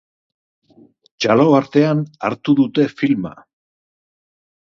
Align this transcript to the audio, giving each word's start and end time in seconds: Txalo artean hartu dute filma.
Txalo 1.25 1.45
artean 1.57 2.01
hartu 2.29 2.57
dute 2.61 2.87
filma. 3.03 3.35